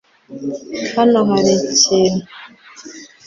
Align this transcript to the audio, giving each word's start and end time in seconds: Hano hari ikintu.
Hano 0.95 1.19
hari 1.29 1.53
ikintu. 1.75 2.21